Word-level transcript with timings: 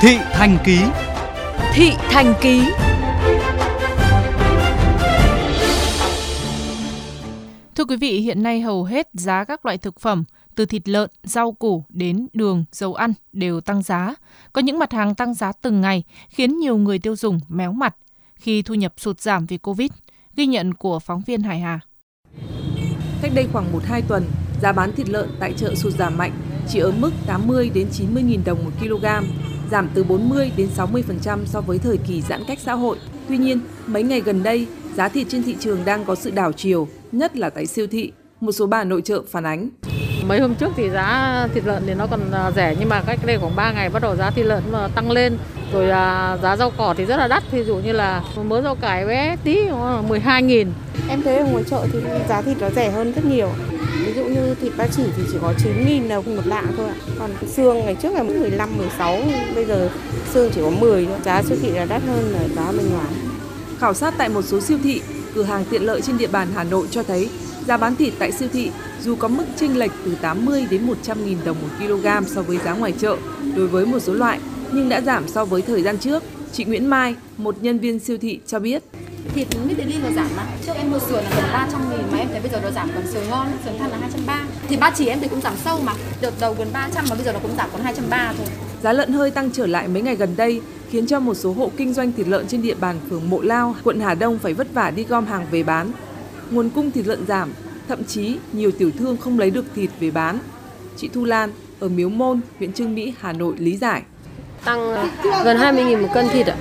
Thị 0.00 0.16
Thành 0.32 0.58
Ký 0.64 0.78
Thị 1.72 1.90
Thành 2.10 2.34
Ký 2.40 2.60
Thưa 7.74 7.84
quý 7.84 7.96
vị, 7.96 8.20
hiện 8.20 8.42
nay 8.42 8.60
hầu 8.60 8.84
hết 8.84 9.08
giá 9.12 9.44
các 9.44 9.66
loại 9.66 9.78
thực 9.78 10.00
phẩm 10.00 10.24
từ 10.54 10.66
thịt 10.66 10.88
lợn, 10.88 11.10
rau 11.22 11.52
củ 11.52 11.84
đến 11.88 12.26
đường, 12.32 12.64
dầu 12.72 12.94
ăn 12.94 13.12
đều 13.32 13.60
tăng 13.60 13.82
giá. 13.82 14.14
Có 14.52 14.62
những 14.62 14.78
mặt 14.78 14.92
hàng 14.92 15.14
tăng 15.14 15.34
giá 15.34 15.52
từng 15.62 15.80
ngày 15.80 16.02
khiến 16.28 16.58
nhiều 16.58 16.76
người 16.76 16.98
tiêu 16.98 17.16
dùng 17.16 17.40
méo 17.48 17.72
mặt 17.72 17.96
khi 18.34 18.62
thu 18.62 18.74
nhập 18.74 18.94
sụt 18.96 19.20
giảm 19.20 19.46
vì 19.46 19.58
Covid. 19.58 19.90
Ghi 20.36 20.46
nhận 20.46 20.74
của 20.74 20.98
phóng 20.98 21.22
viên 21.26 21.42
Hải 21.42 21.60
Hà. 21.60 21.80
Cách 23.22 23.32
đây 23.34 23.48
khoảng 23.52 23.72
1-2 23.72 24.02
tuần, 24.08 24.24
giá 24.62 24.72
bán 24.72 24.92
thịt 24.92 25.08
lợn 25.08 25.28
tại 25.40 25.52
chợ 25.56 25.74
sụt 25.74 25.92
giảm 25.92 26.18
mạnh, 26.18 26.32
chỉ 26.68 26.78
ở 26.78 26.92
mức 26.98 27.10
80 27.26 27.70
đến 27.74 27.88
90 27.92 28.22
000 28.22 28.44
đồng 28.44 28.64
một 28.64 28.70
kg, 28.80 29.06
giảm 29.70 29.88
từ 29.94 30.04
40 30.04 30.52
đến 30.56 30.68
60% 30.76 31.38
so 31.44 31.60
với 31.60 31.78
thời 31.78 31.96
kỳ 31.96 32.22
giãn 32.22 32.44
cách 32.48 32.58
xã 32.60 32.72
hội. 32.72 32.98
Tuy 33.28 33.38
nhiên, 33.38 33.60
mấy 33.86 34.02
ngày 34.02 34.20
gần 34.20 34.42
đây, 34.42 34.66
giá 34.94 35.08
thịt 35.08 35.26
trên 35.30 35.42
thị 35.42 35.56
trường 35.60 35.78
đang 35.84 36.04
có 36.04 36.14
sự 36.14 36.30
đảo 36.30 36.52
chiều, 36.52 36.88
nhất 37.12 37.36
là 37.36 37.50
tại 37.50 37.66
siêu 37.66 37.86
thị. 37.86 38.12
Một 38.40 38.52
số 38.52 38.66
bà 38.66 38.84
nội 38.84 39.02
trợ 39.02 39.22
phản 39.30 39.46
ánh. 39.46 39.68
Mấy 40.28 40.40
hôm 40.40 40.54
trước 40.54 40.72
thì 40.76 40.90
giá 40.90 41.48
thịt 41.54 41.64
lợn 41.66 41.82
thì 41.86 41.94
nó 41.94 42.06
còn 42.06 42.20
à, 42.32 42.50
rẻ 42.50 42.76
nhưng 42.78 42.88
mà 42.88 43.02
cách 43.06 43.18
đây 43.26 43.38
khoảng 43.38 43.56
3 43.56 43.72
ngày 43.72 43.88
bắt 43.88 44.02
đầu 44.02 44.16
giá 44.16 44.30
thịt 44.30 44.46
lợn 44.46 44.62
mà 44.72 44.88
tăng 44.88 45.10
lên. 45.10 45.38
Rồi 45.72 45.90
à, 45.90 46.36
giá 46.42 46.56
rau 46.56 46.72
cỏ 46.76 46.94
thì 46.98 47.04
rất 47.04 47.16
là 47.16 47.28
đắt, 47.28 47.42
ví 47.52 47.64
dụ 47.64 47.76
như 47.76 47.92
là 47.92 48.22
mớ 48.44 48.62
rau 48.62 48.74
cải 48.74 49.06
bé 49.06 49.36
tí 49.44 49.58
12 50.08 50.42
nghìn. 50.42 50.68
Em 51.08 51.22
thấy 51.22 51.36
ở 51.36 51.44
ngoài 51.44 51.64
chợ 51.70 51.86
thì 51.92 51.98
giá 52.28 52.42
thịt 52.42 52.56
nó 52.60 52.70
rẻ 52.70 52.90
hơn 52.90 53.12
rất 53.12 53.24
nhiều. 53.24 53.48
Ví 54.04 54.12
dụ 54.16 54.24
như 54.24 54.54
thịt 54.60 54.72
ba 54.76 54.86
chỉ 54.96 55.02
thì 55.16 55.22
chỉ 55.32 55.38
có 55.42 55.54
9 55.58 55.86
nghìn 55.86 56.08
đồng 56.08 56.36
một 56.36 56.46
lạng 56.46 56.66
thôi 56.76 56.88
ạ. 56.88 56.94
Còn 57.18 57.30
xương 57.46 57.78
ngày 57.84 57.96
trước 58.02 58.14
là 58.14 58.22
15, 58.22 58.78
16, 58.78 59.20
bây 59.54 59.64
giờ 59.64 59.90
xương 60.32 60.50
chỉ 60.54 60.60
có 60.60 60.70
10 60.70 61.06
thôi. 61.06 61.18
Giá 61.24 61.42
siêu 61.42 61.58
thị 61.62 61.70
là 61.70 61.84
đắt 61.84 62.02
hơn 62.02 62.32
là 62.32 62.48
giá 62.56 62.72
bên 62.72 62.90
ngoài. 62.90 63.12
Khảo 63.78 63.94
sát 63.94 64.14
tại 64.18 64.28
một 64.28 64.42
số 64.42 64.60
siêu 64.60 64.78
thị, 64.82 65.00
cửa 65.34 65.42
hàng 65.42 65.64
tiện 65.70 65.82
lợi 65.82 66.00
trên 66.00 66.18
địa 66.18 66.26
bàn 66.26 66.48
Hà 66.54 66.64
Nội 66.64 66.86
cho 66.90 67.02
thấy 67.02 67.28
giá 67.66 67.76
bán 67.76 67.96
thịt 67.96 68.14
tại 68.18 68.32
siêu 68.32 68.48
thị 68.52 68.70
dù 69.02 69.16
có 69.16 69.28
mức 69.28 69.44
chênh 69.56 69.78
lệch 69.78 69.92
từ 70.04 70.14
80 70.14 70.66
đến 70.70 70.86
100 70.86 71.26
nghìn 71.26 71.38
đồng 71.44 71.56
một 71.62 71.68
kg 71.78 72.26
so 72.26 72.42
với 72.42 72.58
giá 72.64 72.74
ngoài 72.74 72.92
chợ 72.98 73.16
đối 73.56 73.66
với 73.66 73.86
một 73.86 73.98
số 73.98 74.14
loại, 74.14 74.40
nhưng 74.72 74.88
đã 74.88 75.00
giảm 75.00 75.28
so 75.28 75.44
với 75.44 75.62
thời 75.62 75.82
gian 75.82 75.98
trước. 75.98 76.22
Chị 76.52 76.64
Nguyễn 76.64 76.86
Mai, 76.86 77.14
một 77.36 77.62
nhân 77.62 77.78
viên 77.78 77.98
siêu 77.98 78.18
thị 78.18 78.40
cho 78.46 78.58
biết. 78.58 78.82
Thịt 79.36 79.48
Michelin 79.66 80.02
nó 80.02 80.10
giảm 80.10 80.28
mà. 80.36 80.42
Trước 80.66 80.72
em 80.76 80.90
mua 80.90 80.98
sườn 80.98 81.24
là 81.24 81.30
gần 81.36 81.44
300 81.52 81.90
nghìn 81.90 82.12
mà 82.12 82.18
em 82.18 82.28
thấy 82.28 82.40
bây 82.40 82.50
giờ 82.50 82.60
nó 82.62 82.70
giảm 82.70 82.90
còn 82.94 83.06
sườn 83.06 83.22
ngon, 83.30 83.46
sườn 83.64 83.78
than 83.78 83.90
là 83.90 83.96
230. 84.00 84.46
Thịt 84.68 84.80
ba 84.80 84.90
chỉ 84.90 85.06
em 85.06 85.18
thấy 85.18 85.28
cũng 85.28 85.40
giảm 85.40 85.54
sâu 85.64 85.80
mà. 85.80 85.92
Đợt 86.20 86.30
đầu 86.40 86.54
gần 86.58 86.68
300 86.72 87.04
mà 87.10 87.14
bây 87.14 87.24
giờ 87.24 87.32
nó 87.32 87.38
cũng 87.38 87.56
giảm 87.56 87.68
còn 87.72 87.82
230 87.82 88.34
thôi. 88.38 88.46
Giá 88.82 88.92
lợn 88.92 89.12
hơi 89.12 89.30
tăng 89.30 89.50
trở 89.50 89.66
lại 89.66 89.88
mấy 89.88 90.02
ngày 90.02 90.16
gần 90.16 90.36
đây 90.36 90.60
khiến 90.90 91.06
cho 91.06 91.20
một 91.20 91.34
số 91.34 91.52
hộ 91.52 91.70
kinh 91.76 91.94
doanh 91.94 92.12
thịt 92.12 92.28
lợn 92.28 92.46
trên 92.48 92.62
địa 92.62 92.74
bàn 92.74 92.96
phường 93.10 93.30
Mộ 93.30 93.40
Lao, 93.40 93.74
quận 93.84 94.00
Hà 94.00 94.14
Đông 94.14 94.38
phải 94.38 94.54
vất 94.54 94.66
vả 94.74 94.90
đi 94.90 95.04
gom 95.04 95.26
hàng 95.26 95.46
về 95.50 95.62
bán. 95.62 95.90
Nguồn 96.50 96.70
cung 96.70 96.90
thịt 96.90 97.06
lợn 97.06 97.26
giảm, 97.26 97.52
thậm 97.88 98.04
chí 98.04 98.36
nhiều 98.52 98.70
tiểu 98.70 98.90
thương 98.98 99.16
không 99.16 99.38
lấy 99.38 99.50
được 99.50 99.64
thịt 99.74 99.90
về 100.00 100.10
bán. 100.10 100.38
Chị 100.96 101.08
Thu 101.14 101.24
Lan 101.24 101.50
ở 101.80 101.88
Miếu 101.88 102.08
Môn, 102.08 102.40
huyện 102.58 102.72
Trương 102.72 102.94
Mỹ, 102.94 103.14
Hà 103.20 103.32
Nội 103.32 103.54
lý 103.58 103.76
giải. 103.76 104.02
Tăng 104.64 104.94
gần 105.44 105.56
20.000 105.56 106.02
một 106.02 106.08
cân 106.14 106.28
thịt 106.28 106.46
ạ. 106.46 106.56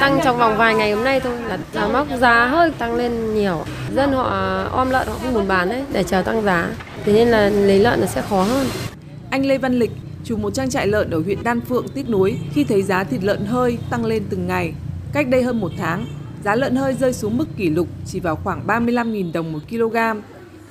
Tăng 0.00 0.20
trong 0.24 0.38
vòng 0.38 0.56
vài 0.56 0.74
ngày 0.74 0.92
hôm 0.92 1.04
nay 1.04 1.20
thôi 1.20 1.32
là, 1.48 1.58
là 1.72 1.88
móc 1.88 2.06
giá 2.20 2.46
hơi 2.46 2.70
tăng 2.70 2.94
lên 2.94 3.34
nhiều. 3.34 3.64
Dân 3.94 4.12
họ 4.12 4.24
om 4.72 4.90
lợn 4.90 5.08
họ 5.08 5.14
không 5.22 5.34
muốn 5.34 5.48
bán 5.48 5.68
đấy 5.68 5.82
để 5.92 6.04
chờ 6.04 6.22
tăng 6.22 6.42
giá. 6.42 6.68
Thế 7.04 7.12
nên 7.12 7.28
là 7.28 7.48
lấy 7.48 7.78
lợn 7.78 8.00
nó 8.00 8.06
sẽ 8.06 8.22
khó 8.22 8.42
hơn. 8.42 8.66
Anh 9.30 9.46
Lê 9.46 9.58
Văn 9.58 9.78
Lịch, 9.78 9.90
chủ 10.24 10.36
một 10.36 10.54
trang 10.54 10.70
trại 10.70 10.86
lợn 10.86 11.10
ở 11.10 11.20
huyện 11.20 11.44
Đan 11.44 11.60
Phượng 11.60 11.88
tiếc 11.88 12.10
nuối 12.10 12.38
khi 12.52 12.64
thấy 12.64 12.82
giá 12.82 13.04
thịt 13.04 13.24
lợn 13.24 13.46
hơi 13.46 13.78
tăng 13.90 14.04
lên 14.04 14.22
từng 14.30 14.46
ngày. 14.46 14.72
Cách 15.12 15.28
đây 15.28 15.42
hơn 15.42 15.60
một 15.60 15.72
tháng, 15.78 16.06
giá 16.44 16.54
lợn 16.54 16.76
hơi 16.76 16.94
rơi 16.94 17.12
xuống 17.12 17.36
mức 17.36 17.46
kỷ 17.56 17.70
lục 17.70 17.88
chỉ 18.06 18.20
vào 18.20 18.36
khoảng 18.36 18.66
35.000 18.66 19.32
đồng 19.32 19.52
một 19.52 19.58
kg. 19.70 19.96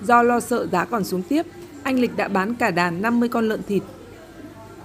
Do 0.03 0.23
lo 0.23 0.39
sợ 0.39 0.67
giá 0.72 0.85
còn 0.85 1.03
xuống 1.03 1.22
tiếp, 1.22 1.45
anh 1.83 1.99
Lịch 1.99 2.17
đã 2.17 2.28
bán 2.28 2.55
cả 2.55 2.72
đàn 2.72 3.01
50 3.01 3.29
con 3.29 3.49
lợn 3.49 3.61
thịt. 3.67 3.83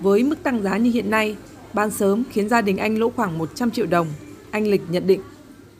Với 0.01 0.23
mức 0.23 0.43
tăng 0.43 0.63
giá 0.63 0.77
như 0.77 0.91
hiện 0.91 1.11
nay, 1.11 1.37
bán 1.75 1.91
sớm 1.91 2.25
khiến 2.31 2.49
gia 2.49 2.63
đình 2.63 2.77
anh 2.77 2.99
lỗ 2.99 3.11
khoảng 3.11 3.39
100 3.39 3.71
triệu 3.71 3.87
đồng. 3.87 4.07
Anh 4.51 4.67
Lịch 4.67 4.83
nhận 4.91 5.07
định. 5.07 5.21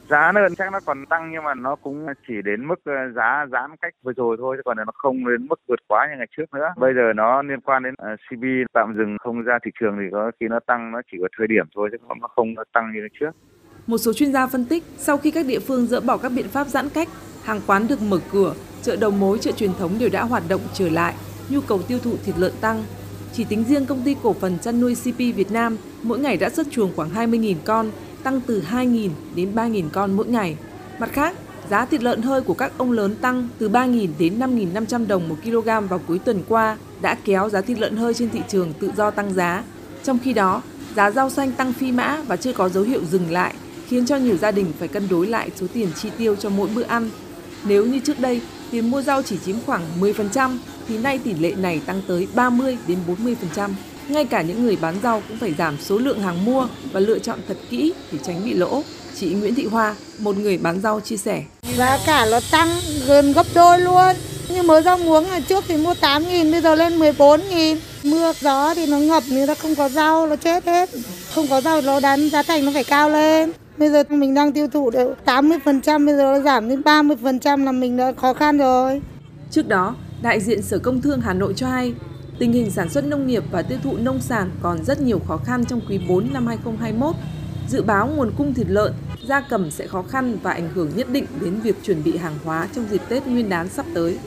Giá 0.09 0.31
lợn 0.35 0.55
chắc 0.55 0.71
nó 0.71 0.79
còn 0.85 1.05
tăng 1.05 1.31
nhưng 1.31 1.43
mà 1.43 1.53
nó 1.53 1.75
cũng 1.75 2.07
chỉ 2.27 2.33
đến 2.45 2.67
mức 2.67 2.75
ờ, 2.85 2.93
giá 3.15 3.45
giãn 3.51 3.71
cách 3.81 3.93
vừa 4.03 4.13
rồi 4.13 4.37
thôi, 4.39 4.57
còn 4.65 4.77
nó 4.77 4.83
không 4.93 5.27
đến 5.27 5.47
mức 5.47 5.59
vượt 5.67 5.79
quá 5.87 6.07
như 6.09 6.17
ngày 6.17 6.27
trước 6.37 6.53
nữa. 6.53 6.73
Bây 6.77 6.93
giờ 6.93 7.13
nó 7.15 7.41
liên 7.41 7.61
quan 7.61 7.83
đến 7.83 7.93
ờ, 7.97 8.15
CB 8.29 8.43
tạm 8.73 8.93
dừng 8.97 9.17
không 9.19 9.41
ra 9.41 9.59
thị 9.65 9.71
trường 9.79 9.97
thì 9.99 10.05
có 10.11 10.31
khi 10.39 10.47
nó 10.49 10.59
tăng 10.59 10.91
nó 10.91 11.01
chỉ 11.11 11.17
có 11.21 11.27
thời 11.37 11.47
điểm 11.47 11.65
thôi 11.75 11.89
chứ 11.91 11.97
nó 12.21 12.27
không 12.27 12.53
nó 12.53 12.63
tăng 12.73 12.91
như 12.93 13.07
trước. 13.19 13.31
Một 13.87 13.97
số 13.97 14.13
chuyên 14.13 14.33
gia 14.33 14.47
phân 14.47 14.65
tích, 14.65 14.83
sau 14.97 15.17
khi 15.17 15.31
các 15.31 15.45
địa 15.45 15.59
phương 15.59 15.85
dỡ 15.85 16.01
bỏ 16.01 16.17
các 16.17 16.31
biện 16.35 16.47
pháp 16.47 16.67
giãn 16.67 16.89
cách, 16.93 17.07
hàng 17.43 17.59
quán 17.67 17.87
được 17.89 18.01
mở 18.01 18.17
cửa, 18.31 18.53
chợ 18.81 18.95
đầu 19.01 19.11
mối, 19.11 19.37
chợ 19.41 19.51
truyền 19.51 19.71
thống 19.79 19.91
đều 19.99 20.09
đã 20.13 20.23
hoạt 20.23 20.43
động 20.49 20.61
trở 20.73 20.89
lại, 20.89 21.13
nhu 21.49 21.59
cầu 21.67 21.79
tiêu 21.87 21.99
thụ 22.03 22.11
thịt 22.25 22.35
lợn 22.37 22.51
tăng. 22.61 22.83
Chỉ 23.39 23.45
tính 23.45 23.63
riêng 23.69 23.85
công 23.85 24.01
ty 24.01 24.15
cổ 24.23 24.33
phần 24.33 24.57
chăn 24.59 24.79
nuôi 24.81 24.95
CP 24.95 25.17
Việt 25.17 25.51
Nam, 25.51 25.77
mỗi 26.03 26.19
ngày 26.19 26.37
đã 26.37 26.49
xuất 26.49 26.67
chuồng 26.71 26.91
khoảng 26.95 27.09
20.000 27.13 27.55
con, 27.65 27.91
tăng 28.23 28.41
từ 28.41 28.63
2.000 28.71 29.09
đến 29.35 29.55
3.000 29.55 29.89
con 29.89 30.13
mỗi 30.13 30.27
ngày. 30.27 30.57
Mặt 30.99 31.09
khác, 31.13 31.35
giá 31.69 31.85
thịt 31.85 32.03
lợn 32.03 32.21
hơi 32.21 32.41
của 32.41 32.53
các 32.53 32.71
ông 32.77 32.91
lớn 32.91 33.15
tăng 33.21 33.47
từ 33.57 33.69
3.000 33.69 34.07
đến 34.19 34.39
5.500 34.39 35.07
đồng 35.07 35.29
một 35.29 35.35
kg 35.43 35.63
vào 35.63 36.01
cuối 36.07 36.19
tuần 36.19 36.43
qua 36.47 36.77
đã 37.01 37.17
kéo 37.25 37.49
giá 37.49 37.61
thịt 37.61 37.79
lợn 37.79 37.97
hơi 37.97 38.13
trên 38.13 38.29
thị 38.29 38.41
trường 38.47 38.73
tự 38.73 38.91
do 38.97 39.11
tăng 39.11 39.33
giá. 39.33 39.63
Trong 40.03 40.19
khi 40.23 40.33
đó, 40.33 40.61
giá 40.95 41.11
rau 41.11 41.29
xanh 41.29 41.51
tăng 41.51 41.73
phi 41.73 41.91
mã 41.91 42.21
và 42.27 42.35
chưa 42.35 42.53
có 42.53 42.69
dấu 42.69 42.83
hiệu 42.83 43.01
dừng 43.11 43.31
lại, 43.31 43.53
khiến 43.87 44.05
cho 44.05 44.15
nhiều 44.15 44.37
gia 44.37 44.51
đình 44.51 44.71
phải 44.79 44.87
cân 44.87 45.07
đối 45.09 45.27
lại 45.27 45.49
số 45.55 45.67
tiền 45.73 45.87
chi 45.95 46.09
tiêu 46.17 46.35
cho 46.35 46.49
mỗi 46.49 46.69
bữa 46.75 46.83
ăn. 46.83 47.09
Nếu 47.63 47.85
như 47.85 47.99
trước 47.99 48.19
đây, 48.19 48.41
tiền 48.71 48.91
mua 48.91 49.01
rau 49.01 49.21
chỉ 49.21 49.37
chiếm 49.45 49.55
khoảng 49.65 49.81
10%, 49.99 50.57
thì 50.89 50.97
nay 50.97 51.19
tỷ 51.23 51.33
lệ 51.33 51.51
này 51.57 51.81
tăng 51.85 52.01
tới 52.07 52.27
30 52.35 52.77
đến 52.87 52.97
40%. 53.55 53.69
Ngay 54.07 54.25
cả 54.25 54.41
những 54.41 54.63
người 54.63 54.77
bán 54.81 54.95
rau 55.03 55.21
cũng 55.27 55.37
phải 55.37 55.53
giảm 55.57 55.77
số 55.81 55.97
lượng 55.97 56.21
hàng 56.21 56.45
mua 56.45 56.67
và 56.91 56.99
lựa 56.99 57.19
chọn 57.19 57.39
thật 57.47 57.57
kỹ 57.69 57.93
để 58.11 58.19
tránh 58.23 58.41
bị 58.45 58.53
lỗ. 58.53 58.83
Chị 59.15 59.29
Nguyễn 59.29 59.55
Thị 59.55 59.65
Hoa, 59.65 59.95
một 60.19 60.37
người 60.37 60.57
bán 60.57 60.81
rau 60.81 60.99
chia 60.99 61.17
sẻ. 61.17 61.43
Giá 61.77 61.99
cả 62.05 62.27
nó 62.31 62.39
tăng 62.51 62.69
gần 63.07 63.33
gấp 63.33 63.45
đôi 63.53 63.79
luôn. 63.79 64.15
Như 64.49 64.63
mới 64.63 64.81
rau 64.81 64.97
muống 64.97 65.29
là 65.29 65.39
trước 65.39 65.63
thì 65.67 65.77
mua 65.77 65.93
8 65.93 66.27
nghìn, 66.27 66.51
bây 66.51 66.61
giờ 66.61 66.75
lên 66.75 66.99
14 66.99 67.41
nghìn. 67.49 67.77
Mưa 68.03 68.33
gió 68.41 68.73
thì 68.73 68.85
nó 68.85 68.97
ngập 68.97 69.23
nên 69.29 69.47
nó 69.47 69.55
không 69.55 69.75
có 69.75 69.89
rau, 69.89 70.27
nó 70.27 70.35
chết 70.35 70.65
hết. 70.65 70.89
Không 71.35 71.47
có 71.47 71.61
rau 71.61 71.81
nó 71.81 71.99
đắn 71.99 72.29
giá 72.29 72.43
thành 72.43 72.65
nó 72.65 72.71
phải 72.73 72.83
cao 72.83 73.09
lên. 73.09 73.51
Bây 73.77 73.89
giờ 73.89 74.03
mình 74.09 74.33
đang 74.33 74.51
tiêu 74.51 74.67
thụ 74.67 74.89
được 74.89 75.15
80%, 75.25 76.05
bây 76.05 76.15
giờ 76.15 76.23
nó 76.23 76.39
giảm 76.39 76.69
đến 76.69 76.81
30% 76.81 77.65
là 77.65 77.71
mình 77.71 77.97
đã 77.97 78.11
khó 78.21 78.33
khăn 78.33 78.57
rồi. 78.57 79.01
Trước 79.51 79.67
đó, 79.67 79.95
đại 80.21 80.39
diện 80.39 80.61
Sở 80.61 80.79
Công 80.79 81.01
Thương 81.01 81.21
Hà 81.21 81.33
Nội 81.33 81.53
cho 81.53 81.67
hay, 81.69 81.93
tình 82.39 82.53
hình 82.53 82.71
sản 82.71 82.89
xuất 82.89 83.05
nông 83.05 83.27
nghiệp 83.27 83.43
và 83.51 83.61
tiêu 83.61 83.77
thụ 83.83 83.97
nông 83.97 84.21
sản 84.21 84.51
còn 84.61 84.85
rất 84.85 85.01
nhiều 85.01 85.19
khó 85.27 85.37
khăn 85.37 85.65
trong 85.65 85.81
quý 85.89 85.99
4 86.07 86.33
năm 86.33 86.47
2021. 86.47 87.15
Dự 87.69 87.83
báo 87.83 88.07
nguồn 88.07 88.31
cung 88.37 88.53
thịt 88.53 88.67
lợn, 88.69 88.93
gia 89.27 89.41
cầm 89.41 89.71
sẽ 89.71 89.87
khó 89.87 90.01
khăn 90.01 90.37
và 90.43 90.51
ảnh 90.51 90.69
hưởng 90.73 90.91
nhất 90.95 91.07
định 91.11 91.25
đến 91.41 91.59
việc 91.59 91.75
chuẩn 91.83 92.03
bị 92.03 92.17
hàng 92.17 92.35
hóa 92.43 92.67
trong 92.75 92.85
dịp 92.91 93.01
Tết 93.09 93.27
Nguyên 93.27 93.49
đán 93.49 93.69
sắp 93.69 93.85
tới. 93.93 94.17